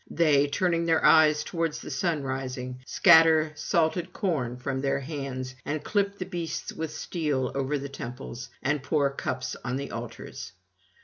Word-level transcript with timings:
They, 0.09 0.47
turning 0.47 0.87
their 0.87 1.05
eyes 1.05 1.43
towards 1.43 1.77
the 1.79 1.91
sunrising, 1.91 2.81
scatter 2.87 3.51
salted 3.53 4.11
corn 4.13 4.57
from 4.57 4.81
their 4.81 4.99
hands 4.99 5.53
and 5.63 5.83
clip 5.83 6.17
the 6.17 6.25
beasts 6.25 6.73
with 6.73 6.91
steel 6.91 7.51
over 7.53 7.77
the 7.77 7.87
temples, 7.87 8.49
and 8.63 8.81
pour 8.81 9.11
cups 9.11 9.55
on 9.63 9.75
the 9.75 9.91
altars. 9.91 10.53